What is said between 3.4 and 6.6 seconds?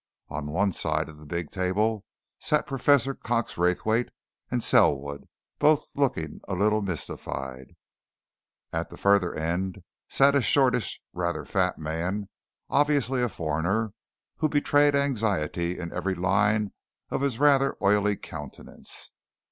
Raythwaite and Selwood both looking a